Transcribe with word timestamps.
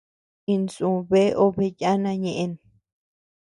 Insú 0.53 0.89
bea 1.09 1.35
obe 1.45 1.65
yana 1.81 2.11
ñeʼen. 2.23 2.53